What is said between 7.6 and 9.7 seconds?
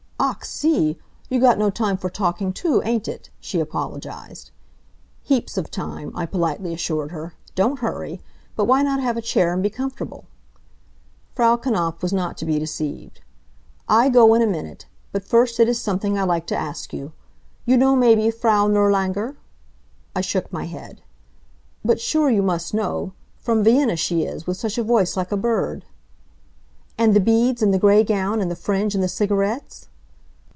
hurry. But why not have a chair and